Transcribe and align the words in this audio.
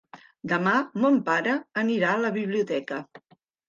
Demà 0.53 0.73
mon 1.03 1.21
pare 1.29 1.55
anirà 1.85 2.13
a 2.17 2.19
la 2.27 2.35
biblioteca. 2.43 3.03